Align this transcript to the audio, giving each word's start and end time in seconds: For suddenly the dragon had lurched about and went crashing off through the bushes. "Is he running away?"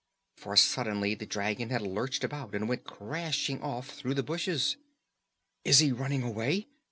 For 0.35 0.55
suddenly 0.57 1.13
the 1.13 1.27
dragon 1.27 1.69
had 1.69 1.83
lurched 1.83 2.23
about 2.23 2.55
and 2.55 2.67
went 2.67 2.85
crashing 2.85 3.61
off 3.61 3.89
through 3.91 4.15
the 4.15 4.23
bushes. 4.23 4.77
"Is 5.63 5.77
he 5.77 5.91
running 5.91 6.23
away?" 6.23 6.65